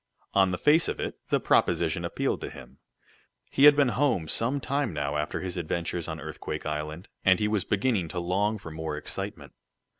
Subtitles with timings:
[0.33, 2.79] On the face of it, the proposition appealed to him.
[3.51, 7.47] He had been home some time now after his adventures on Earthquake Island, and he
[7.47, 9.53] was beginning to long for more excitement.